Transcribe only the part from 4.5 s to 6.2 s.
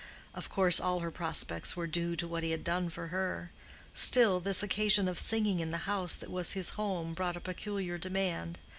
occasion of singing in the house